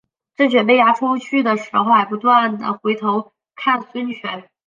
[0.35, 2.31] 郑泉被押出去的时候还不停
[2.81, 4.49] 回头看孙权。